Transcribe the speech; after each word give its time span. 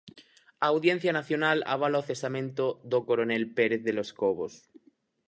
A 0.65 0.65
Audiencia 0.73 1.11
Nacional 1.19 1.57
avala 1.73 2.01
o 2.01 2.07
cesamento 2.11 2.65
do 2.91 2.99
coronel 3.07 3.43
Pérez 3.57 3.81
de 3.87 3.93
los 3.97 4.09
Cobos. 4.19 4.53